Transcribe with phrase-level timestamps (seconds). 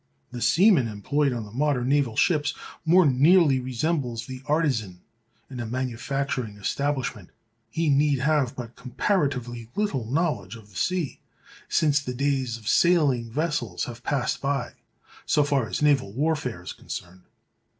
[0.31, 5.01] The "seaman" employed on the modern naval ships more nearly resembles the artisan
[5.47, 7.29] in a manufacturing establishment;
[7.69, 11.19] he need have but comparatively little knowledge of the sea,
[11.69, 14.71] since the days of sailing vessels have passed by,
[15.27, 17.25] so far as naval warfare is concerned.